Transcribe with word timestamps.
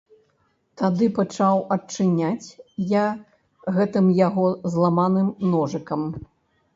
Тады 0.81 1.05
пачаў 1.17 1.59
адчыняць 1.75 2.47
я 2.93 3.03
гэтым 3.75 4.05
яго 4.27 4.47
зламаным 4.77 5.29
ножыкам. 5.51 6.01